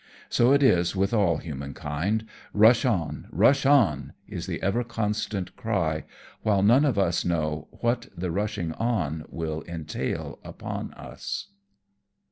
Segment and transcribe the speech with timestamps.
[0.29, 3.27] So it is with all human kind: Rush on!
[3.29, 4.13] rush on!
[4.27, 6.05] is the ever constant cry,
[6.41, 11.49] while none of us know what the rushing on will entail upon us.